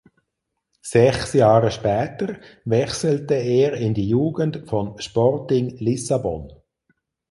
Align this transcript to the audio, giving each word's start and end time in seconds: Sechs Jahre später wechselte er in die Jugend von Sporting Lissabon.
Sechs 0.81 1.33
Jahre 1.33 1.69
später 1.69 2.37
wechselte 2.65 3.35
er 3.35 3.73
in 3.75 3.93
die 3.93 4.09
Jugend 4.09 4.67
von 4.67 4.97
Sporting 4.99 5.77
Lissabon. 5.77 6.51